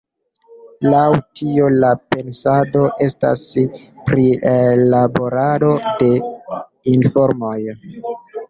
[0.85, 1.01] Laŭ
[1.39, 3.45] tio la pensado estas
[4.09, 5.71] prilaborado
[6.03, 6.11] de
[6.97, 7.57] informoj.